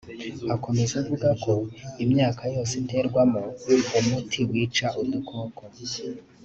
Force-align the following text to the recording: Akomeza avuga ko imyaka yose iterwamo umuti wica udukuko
Akomeza 0.55 0.93
avuga 1.01 1.29
ko 1.43 1.53
imyaka 2.03 2.43
yose 2.55 2.73
iterwamo 2.83 3.41
umuti 3.99 4.39
wica 4.49 4.87
udukuko 5.01 5.61